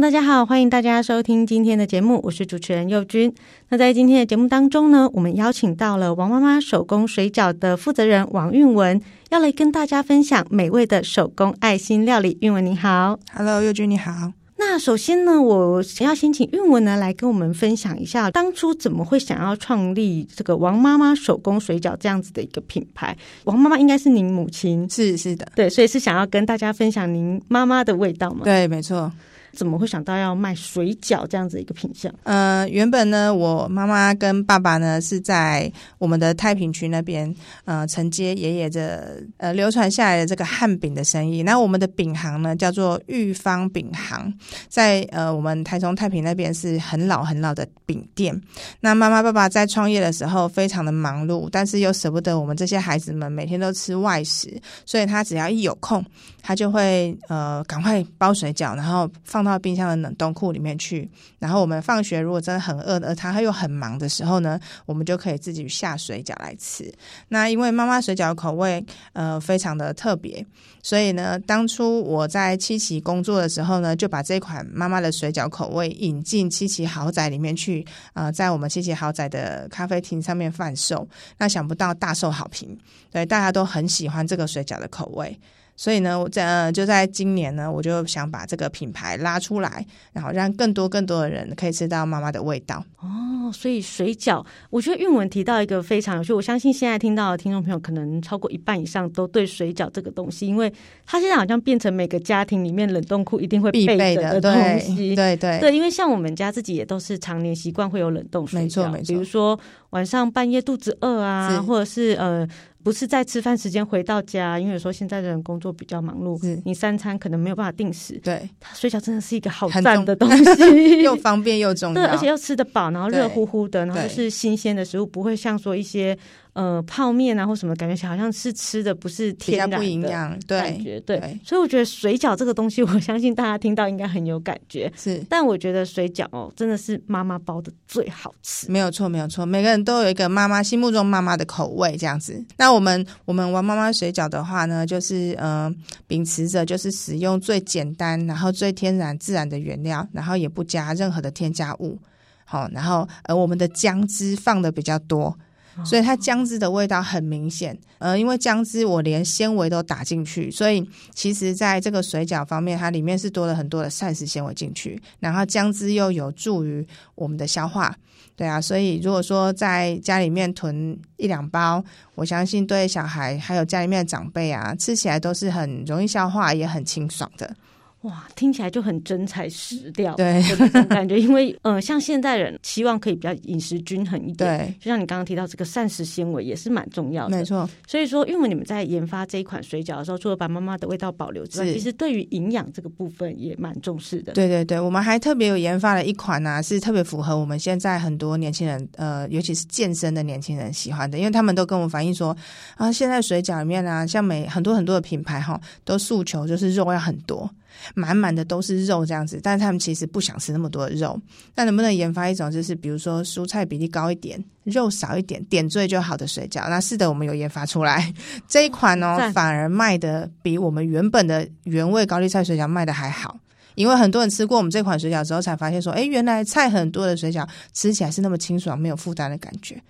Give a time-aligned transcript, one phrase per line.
[0.00, 3.34] 大家好，欢迎大家收听今天的节目，我是主持人佑君。
[3.68, 9.00] 那在今天的节目当中呢，我们邀请到了王妈妈手工水饺的负责人王韵文，
[9.30, 12.38] 要来跟大家分享美味的手工爱心料理。
[12.42, 14.32] 韵文你好，Hello，佑君你好。
[14.56, 23.16] 那首先呢，我想要先请韵文呢来跟我们分享一下，当初怎么会想要创立这个王妈妈手工水饺这样子的一个品牌？
[23.44, 28.42] 王妈妈应该是您母亲，是是的，对，所以是想要跟大家分享您妈妈的味道吗？
[28.44, 29.10] 对，没错。
[29.58, 32.14] 怎么会想到要卖水饺这样子一个品相？
[32.22, 37.34] 呃，原本呢，我妈妈跟爸爸呢是在我们的太平区那边，
[37.64, 41.42] 呃，承接爷爷的呃流传下来的这个汉饼的生意。
[41.42, 44.32] 那我们的饼行呢叫做玉芳饼行，
[44.68, 48.40] 在呃我们台中太平那边是很老很老的饼店。
[48.78, 54.56] 那妈妈爸爸在创业的时候非常的忙碌，但是又舍不得我们这些孩子们每天都吃外食，
[54.86, 56.04] 所以他只要一有空，
[56.40, 59.47] 他就会呃赶快包水饺，然后放。
[59.48, 66.92] 放到冰箱的冷冻库里面去，然后我们放学如果真的很饿，而他又很忙的时候呢，我们就可以自己下水饺来吃。
[67.28, 70.44] 那因为妈妈水饺的口味呃非常的特别，
[70.82, 81.08] 所以呢，当初我在七期工作的时候呢，就把这款妈妈的水饺口味引进七七豪宅里面去，呃，在我们七七豪宅的咖啡厅上面贩售。
[81.38, 82.76] 那想不到大受好评，
[83.10, 85.40] 对，大家都很喜欢这个水饺的口味。
[85.78, 92.84] 所以呢，我在呃就在今年呢，我就想把这个品牌拉出来，然后让更多更多的人可以吃到妈妈的味道。
[92.98, 100.72] 哦，所以水饺，我觉得韵文提到一个非常有趣，我相信现在听到的听众朋友可能超过一半以上都对水饺这个东西，因为
[101.06, 105.14] 它现在好像变成每个家庭里面冷冻库一定会备的必备的东西。
[105.14, 109.56] 对对对，对，因为像我们家自己也都是常年习惯会有冷冻水饺，没错没错，比如说
[109.90, 112.44] 晚上半夜肚子饿啊，或者是呃。
[112.88, 118.18] 不是在吃饭时间回到家，因为有时候现在的人工作比较忙碌，你三餐可能没有办法定时。
[118.24, 126.16] 对，水饺真的是一个好赞的东西， 又方便又重要，对，而且又吃得饱，然后热乎乎的，然后是新鲜的食物，不会像说一些。
[126.54, 134.90] 呃，泡面啊，或什么，感觉好像是吃的不是天然的，不营养，对，感觉对，对，所以我觉得水饺这个东西，我相信大家听到应该很有感觉。
[134.96, 138.70] 是，但我觉得水饺哦，真的是妈妈包的最好吃。
[138.70, 142.44] 没有错，没有错，每个人都有一个妈妈心目中妈妈的口味这样子。
[142.56, 145.72] 那我们我们玩妈妈水饺的话呢，就是呃，
[146.08, 151.98] 秉持着就是使用最简单，然后最天然自然的原料，然后也不加任何的添加物。
[152.44, 155.38] 好，然后呃，我们的姜汁放的比较多。
[155.84, 167.94] 所以它姜汁的味道很明显，呃，因为姜汁我连纤维都打进去，所以其实在这个水饺方面，它里面是多了很多的膳食纤维进去，然后姜汁又有助于我们的消化，
[168.36, 171.82] 对啊，所以如果说在家里面囤一两包，
[172.14, 177.54] 我相信对小孩还有家里面的长辈啊，吃起来都是很容易消化，也很清爽的。
[178.02, 181.20] 哇，听起来就很真材实料，对这种感觉。
[181.20, 187.68] 因为， 呃，像现代人希望可以比较饮食均衡一点，对，就像你刚刚提到这个膳食纤维也是蛮重要的，没错。
[187.88, 194.32] 所以说，因为你们在研发这一款水饺的时候，除了把妈妈的味道保留之外，其实对于营养这个部分也蛮重视的。
[194.34, 202.36] 对对对，我们还特别有研发了一款呢、啊，是特别符合我们现在很多年轻人，呃，尤其是健身的年轻人喜欢的，因为他们都跟我们反映说，
[202.76, 207.50] 啊，现在水饺里面啊，像每很多很多的品牌哈，都诉求就是肉要很多。
[207.94, 211.20] 满满的都是肉这样子，但是他们其实不想吃那么多的肉。
[211.54, 216.68] 那能不能研发一种，就是比如说蔬菜比例高一点，肉少一点，点缀就好的水饺？
[216.68, 218.12] 那是的，我们有研发出来
[218.48, 223.38] 这一款哦，反而卖的比我们原本的原味高丽菜水饺卖的还好。
[223.74, 229.80] 因为很多人吃过我们这款水饺之后，才发现说，哎，原来菜很多的水饺吃起来是那么清爽，没有负担的感觉。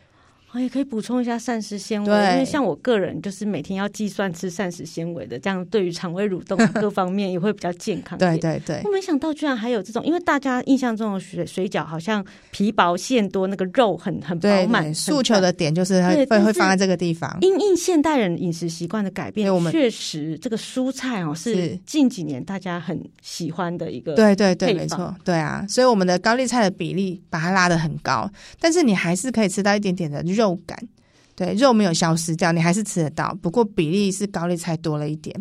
[0.59, 8.19] 我也可以补充一下膳食纤维，因为像我个人就是每天要计算吃膳食纤维的，这样对于肠胃蠕动各方面也会比较健康。
[8.19, 14.93] 对对对，我没想到居然还有这种，因为大家印象中的水水饺好像皮薄馅多，那个肉很很饱满。
[14.93, 17.39] 诉求的点就是它会会放在这个地方。
[17.41, 24.15] 因应现代人饮食习惯的改变，确实这个蔬菜哦是近几年大家很喜欢的一个。
[24.15, 28.29] 对对对，没错，对啊，所以我们的高丽菜的比例把它拉得很高，
[28.59, 30.19] 但是你还是可以吃到一点点的。
[30.39, 30.79] 肉肉感，
[31.37, 35.39] 对，肉没有消失掉，你还是吃得到，不过比例是高丽菜多了一点，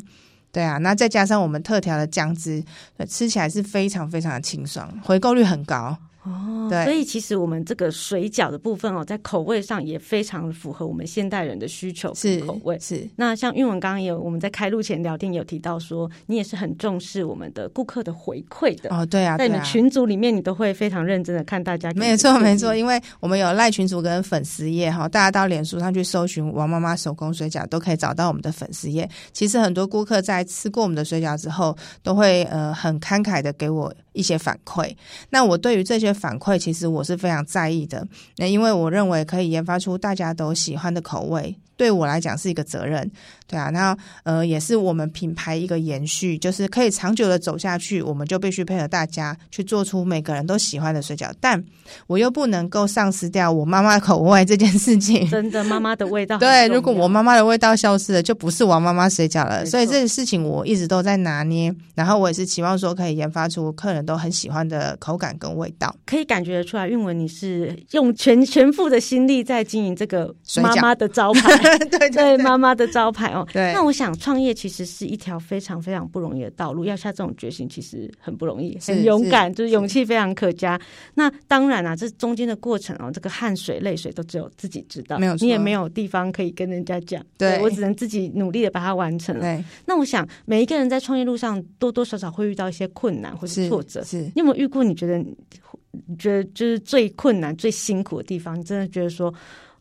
[0.51, 2.63] 对啊，那再加上我们特调的酱汁，
[3.07, 5.97] 吃起来是非常非常的清爽，回购率很高。
[6.27, 12.77] 哦，对，所以其实我们这个水饺的部分哦，在口味上也非常符合我们现代人的需求是口味。
[12.79, 19.05] 是那像韵文刚刚也有我们在开录前聊天有提到说，你也是很重视我们的顾客的回馈的哦。
[19.05, 21.91] 对啊，在你们群组里面，你都会非常认真的看大家。
[21.93, 29.09] 没错没错，因为我们有赖群组跟粉丝页哈，大家到脸书上去搜寻王妈妈手工水饺，都可以找到我们的粉丝页。
[29.31, 34.95] 其实很多顾客在吃过我们的水饺之后，都会呃很慷慨的给我一些反馈。
[35.29, 38.05] 那我对于这些反馈，其实我是非常在意的。
[38.37, 41.55] 那因为我认为可以研发出大家都喜欢的口味。
[41.77, 43.09] 对我来讲是一个责任，
[43.45, 51.63] 对啊，那呃也是我们品牌一个延续，就是可以长久的走下去，我们就必须配合大家去做出每个人都喜欢的水饺，但
[52.07, 55.29] 我又不能够丧失掉我妈妈口味这件事情。
[55.29, 56.37] 真的，妈妈的味道。
[56.39, 59.63] 对，如果我妈妈的味道消失了，就不是王妈妈水饺了。
[59.63, 65.95] 所以这个事情我一直都在拿捏，然后我也是期望说可以研发出客人都很喜欢的口感跟味道。
[66.07, 71.66] 可以感觉得出来，韵文你是用全全副的心力在经营这个妈妈的招牌。
[71.77, 73.71] 对 对，对妈妈的招牌哦，对。
[73.73, 80.79] 那我想创业其实是一条非常非常不容易的道路，要下这种决心其实很不容易，很勇敢，就是勇气非常可嘉。
[81.13, 87.23] 那当然啊，这中间的过程哦，这个汗水泪水都只有自己知道，没有，你也没有地方可以跟人家讲。
[87.37, 89.41] 对，对我只能自己努力的把它完成了。
[89.41, 89.63] 对。
[89.85, 94.07] 那我想每一个人在创业路上多多少少会遇到一些困难或是挫折，是。
[94.17, 94.83] 是你有没有遇过？
[94.83, 98.57] 你觉得你觉得就是最困难、最辛苦的地方？
[98.57, 99.33] 你真的觉得说，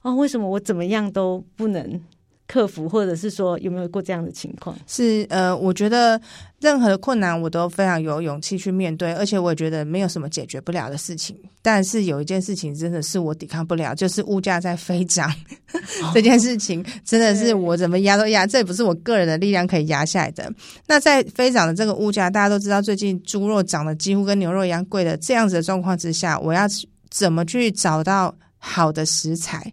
[0.06, 2.00] 哦，为什么我怎么样都不能？
[2.48, 4.78] 克服，或者是说有没有过这样的情况？
[4.86, 6.20] 是呃，我觉得
[6.60, 11.36] 任何的困难我都非常有勇气去面对，而且我也觉得没有什么解决不了的事情。
[11.60, 15.28] 但是有一件事情真的是我抵抗不了，就是物价在飞涨、
[16.04, 20.48] 哦、这件事情，真的是我怎么压都压，这也不是我个人的力量可以压下来的。
[20.86, 26.64] 那在飞涨的这个物价，大家都知道，最近猪肉涨得几乎跟牛肉一样贵的这样子的状况之下，我要
[27.10, 29.72] 怎么去找到好的食材？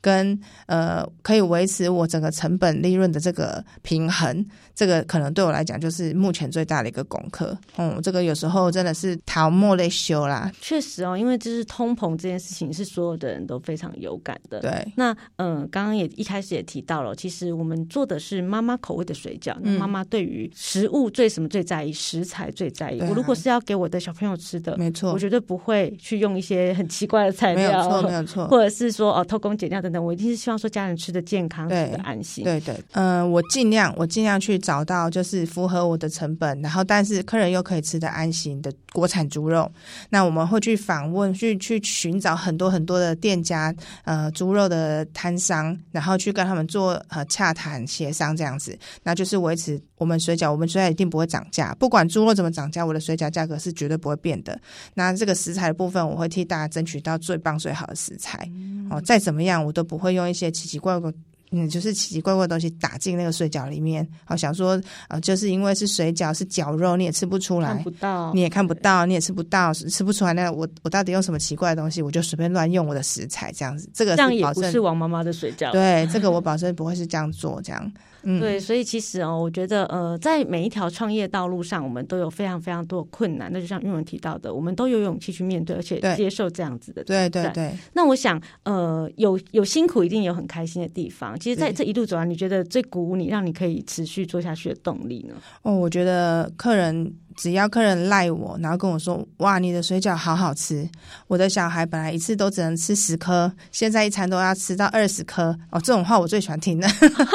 [0.00, 4.44] 跟呃，可以维持我整个成本利润的这个平衡，
[4.74, 7.56] 这个可能对我来讲就是目前最大的一个功课。
[7.76, 10.50] 嗯，这个有时候真的是桃莫类修啦。
[10.60, 14.60] 确实哦，因为就是通膨这件事情是所有的人都非常有感的。
[14.60, 19.54] 对，那嗯，刚刚也一开始也提到了，其实我们做的是妈妈口味的水饺。
[19.60, 21.92] 那，妈妈对于食物最什么最在意？
[21.92, 23.00] 食材最在意。
[23.00, 32.44] 啊、我如果是要给我的小朋友吃的，没错，我绝对不会去用一些很奇怪的材料，没有错，没有错， 或者是说哦偷工减料等等，我一定是希望说家人吃的健康，吃的安心。
[32.44, 39.70] 对对，嗯、呃，我尽量我尽量去找到就是符合我的成本，然后但是客人又可以吃的安心的国产猪肉。
[40.08, 54.58] 那我们会去访问，去去寻找很多很多的店家，呃，猪肉的摊商，然后去跟他们做呃洽谈协商这样子，那就是维持我们水饺，我们水饺一定不会涨价，不管猪肉怎么涨价，我的水饺价格是绝对不会变的。
[54.94, 58.48] 那这个食材的部分，我会替大家争取到最棒最好的食材。
[58.52, 61.10] 嗯、哦，再怎么样，我都都不会用一些奇奇怪怪。
[61.52, 64.76] 嗯，就是奇奇怪怪的东西打进那个水饺里面，好想说
[65.08, 70.32] 啊、呃，就是因为是水饺是绞肉，你也吃不出来，看不到，你也看不到，你也吃不到，吃不出来。
[70.32, 72.00] 那我我到底用什么奇怪的东西？
[72.02, 75.72] 我就随便乱用我的食材这样子，这个这样也不是王妈妈的水饺。
[75.72, 77.92] 对，这个我保证不会是这样做这样。
[78.22, 83.50] 嗯，对，所以其实哦，我觉得呃，在每一条创业道路上，我们都有非常非常多的困难。
[83.50, 87.02] 那就像玉文提到的，我们都有勇气去面对，而且接受这样子的。
[87.04, 87.72] 对对对。
[87.94, 91.38] 那我想，呃，有有辛苦，一定有很开心的地方。
[91.40, 95.34] 其实，在这一路走来，你觉得最鼓舞你、让你可以持续做下去的动力呢？
[95.62, 97.12] 哦，我觉得客人。
[97.40, 100.86] 只要客人赖我，然后跟我说：“哇，你的水饺好好吃！”
[101.26, 105.56] 我的小孩本来一次都只能吃十颗，现在一餐都要吃到二十颗。
[105.70, 106.86] 哦，这种话我最喜欢听的。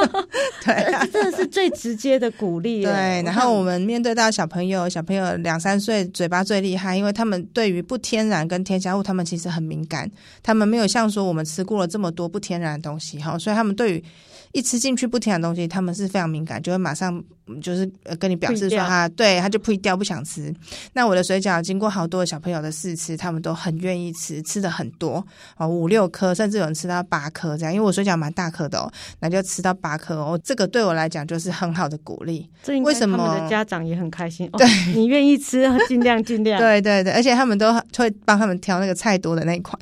[0.63, 2.83] 对、啊，这真的是最直接的鼓励。
[2.83, 10.07] 对，然后我们面对到小朋友，小朋友两三岁，嘴巴最厉害，因为他们对于不天然跟添加物，他们其实很敏感。
[10.43, 14.03] 他们没有像说我们吃过了这么多不天然的东西，哈，所以他们对于。
[14.55, 17.21] 一吃进去不甜的东西，他们是非常敏感，就会马上
[17.61, 17.85] 就是
[18.17, 20.53] 跟你表示说他对他就呸掉不想吃。
[20.93, 25.21] 那我的水饺经过好多小朋友的试吃，他们都很愿意吃，吃的很多
[25.57, 27.73] 哦，五六颗，甚至有人吃到八颗这样。
[27.73, 32.49] 因为我水饺蛮大颗的哦，那就吃到八颗哦，这个对我来讲就是很好的鼓励。
[32.83, 33.17] 为什么？
[33.17, 34.49] 他们的家长也很开心。
[34.53, 36.57] 对，哦、你愿意吃，尽量尽量。
[36.63, 39.77] 对对对，而且他们都会帮他们挑那个菜多的那一款。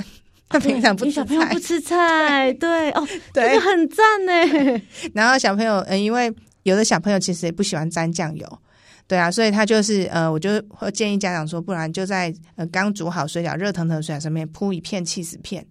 [0.53, 4.81] 他 平常不吃菜，小朋友不吃菜，对哦，对，这个很赞呢。
[5.15, 6.31] 然后小朋友，嗯，因为
[6.61, 8.59] 有的小朋友其实也不喜欢沾酱油，
[9.07, 15.65] 对啊，所以他就是呃，我就会建议家长说，不然就在呃刚煮好水饺、热腾腾的水饺上面铺一片起司片。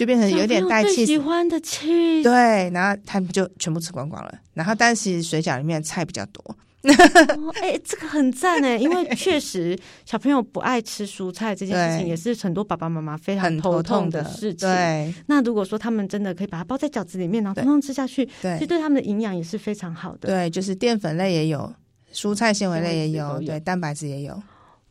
[0.00, 4.34] 就变成有点带气，喜欢的气，对，然后他们就全部吃光光了。
[4.54, 6.42] 然后，但是水饺里面的菜比较多。
[6.84, 6.94] 哎、
[7.36, 14.66] 哦欸，这个很赞哎，因为确实小朋友不爱吃蔬菜这件事情，也是很多爸爸妈妈非常头痛的事情。
[14.66, 20.30] 对，那如果说他们真的可以把它包在饺子里面，然后通通吃下去，对，其实对他们的营养也是非常好的。
[20.30, 21.70] 对，就是淀粉类也有，
[22.14, 24.42] 蔬菜纤维类也有，对，蛋白质也有。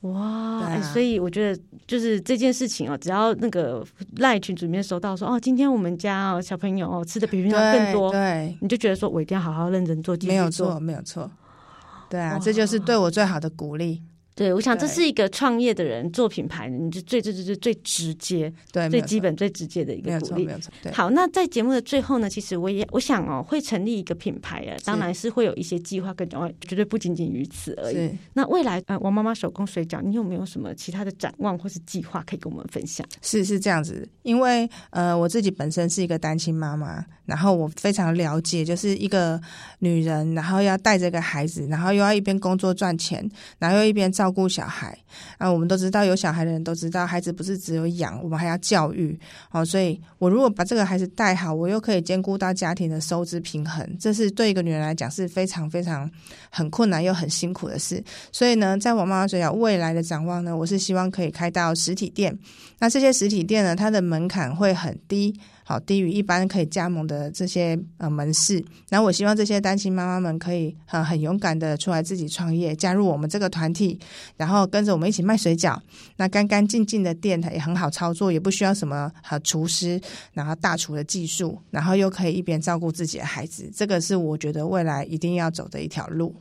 [0.01, 3.85] 哇、啊欸，所以我觉得就是这件事情哦，只要那个
[4.17, 11.29] 赖群组里面收到说哦，今天我们家哦小朋友哦吃的比平常更多，对，对你就觉得说我一定要好好认真做，没有错，没有错。
[12.09, 14.01] 对啊，这就是对我最好的鼓励。
[14.39, 20.45] 对，我想这是一个创业的人做品牌，你就最最最最最直接，对，最基本最直接的一个鼓励。
[20.45, 20.89] 没有错，对。
[20.93, 28.09] 好，那在节目的最后呢，其实我也我想哦，会成立一个品牌啊，当然是会有一些计划跟转换，绝对不仅仅于此而已。
[28.31, 33.05] 那未来呃，王妈妈手工水饺，你有没有什么其他的展望或是计划可以跟我们分享？
[33.21, 39.37] 是是这样子，因为呃，我自己本身是一个单亲妈妈，然后我非常了解，就是一个
[39.79, 44.95] 女人，然后要带着个孩子，然后又要一边工作赚钱，然后又一边照照顾小孩。
[45.39, 49.19] 啊，我们都知道，有小孩的人都知道，孩子不是只有养，我们还要教育。
[49.51, 56.09] 哦，所以我如果把这个孩子带好，我又可以兼顾到家庭的收支平衡，这是对一个女人来讲是非常非常
[56.51, 58.03] 很困难又很辛苦的事。
[58.31, 62.37] 所以呢，在我妈妈嘴角未来的展望呢，我是希望可以开到实体店。
[62.77, 65.33] 那这些实体店呢，它的门槛会很低。
[65.69, 68.55] 好，低于一般可以加盟的这些呃门市，
[68.89, 73.99] 然后我希望这些单亲妈妈们可以很很勇敢的出来自己创业，加入我们这个团体，
[74.35, 75.79] 然后跟着我们一起卖水饺。
[76.17, 80.01] 那干干净净的店，它也很好操作，也不需要什么和厨师，
[80.33, 86.35] 然后大厨的技术，然后又可以一边照顾自己的孩子，这个是我觉得未来一定要走的一条路。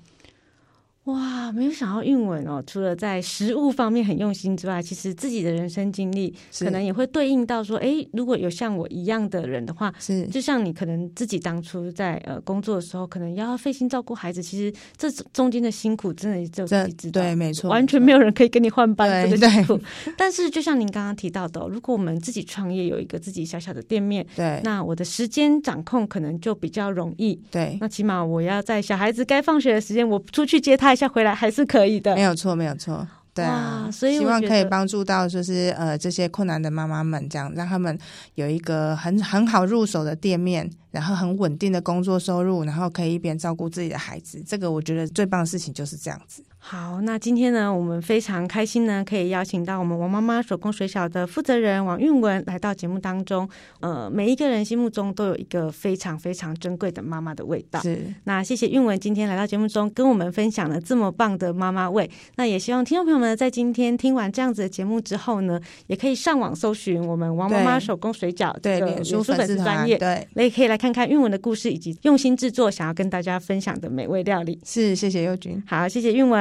[1.09, 19.81] 哇，没有想到韵文哦，除了在食物方面很用心之外，其实自己的人生经历可能也会对应到说，哎，如果有像我一样的人的话，是就像你可能自己当初在呃工作的时候，可能要费心照顾孩子，其实这中间的辛苦真的只有自己知道，对，没错，完全没有人可以跟你换班这个辛苦。
[20.15, 31.79] 但是就像您刚刚提到的，如果我们自己创业有一个自己小小的店面，对，那我的时间掌控可能就比较容易，对，那起码我要在小孩子该放学的时间，我出去接他一下，回来还是可以。
[31.79, 37.97] 可以的，没有错，没有错，对啊，所以希望可以帮助到就是呃这些困难的妈妈们，这样让他们
[38.35, 40.69] 有一个很很好入手的店面。
[40.91, 46.43] 然后很稳定的工作收入，然后可以一边照顾自己的孩子，这个我觉得最棒的事情就是这样子。
[46.59, 53.49] 好，那今天呢，我们非常开心呢，可以邀请到我们王妈妈手工水饺的负责人王韵文来到节目当中。
[53.81, 57.81] 呃，每一个人心目中都有一个非常非常珍贵的妈妈的味道。
[57.81, 62.11] 是，那谢谢韵文今天来到节目中跟我们分享了这么棒的妈妈味。
[62.35, 70.89] 那也希望听众朋友们在今天听完这样子的节目之后呢，也可以上网搜寻我们王妈妈手工水饺这个脸书粉丝专业，对，那也可以来看。
[70.89, 74.59] 看看韵文的故事，以及用心制作，想要跟大家分享的美味料理。
[74.65, 75.63] 是，谢谢佑君。
[75.67, 76.41] 好，谢谢韵文，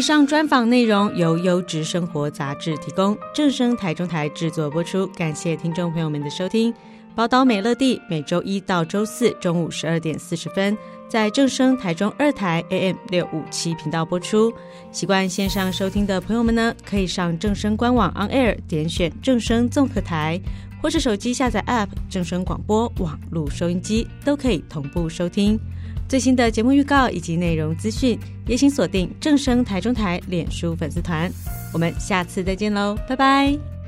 [0.00, 5.06] 以上专访内容由优质生活杂志提供，正声台中台制作播出。
[5.08, 6.72] 感谢听众朋友们的收听。
[7.14, 10.74] 宝岛美乐蒂每周一到周四中午十二点四十分
[11.06, 14.50] 在正声台中二台 AM 六五七频道播出。
[14.90, 20.40] 习惯线上收听的朋友们呢，可以上正声官网 On Air 点选正声综合台，
[20.80, 25.60] 或是手机下载 App 正声广播网络收音机，都可以同步收听。
[26.10, 31.30] 最新的节目预告以及内容资讯，也请锁定正声台中台脸书粉丝团。
[31.72, 33.79] 我们下次再见喽，拜拜。